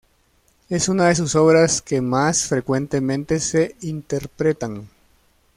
Es 0.67 0.89
una 0.89 1.07
de 1.09 1.13
sus 1.15 1.35
obras 1.35 1.79
que 1.79 2.01
más 2.01 2.47
frecuentemente 2.47 3.39
se 3.39 3.75
interpretan. 3.81 4.89